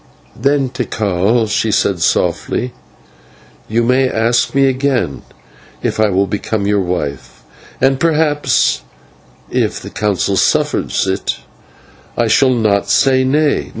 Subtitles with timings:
[0.35, 2.73] "Then, Tikal," she said softly,
[3.69, 5.21] "you may ask me again
[5.83, 7.43] if I will become your wife,
[7.79, 8.81] and perhaps,
[9.51, 11.37] if the Council suffers it,
[12.17, 13.69] I shall not say you nay.